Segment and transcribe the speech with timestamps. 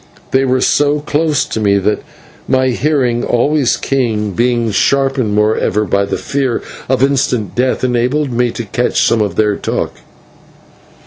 [0.31, 2.01] They were so close to me that
[2.47, 8.49] my hearing, always keen, being sharpened moreover by the fear of instant death, enabled me
[8.49, 9.93] to catch some of their talk.